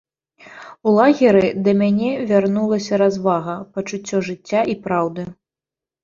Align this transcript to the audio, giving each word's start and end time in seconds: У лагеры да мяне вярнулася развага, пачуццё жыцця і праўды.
У 0.87 0.91
лагеры 0.99 1.49
да 1.67 1.73
мяне 1.81 2.09
вярнулася 2.31 2.99
развага, 3.01 3.53
пачуццё 3.75 4.17
жыцця 4.31 4.61
і 4.73 4.75
праўды. 4.87 5.27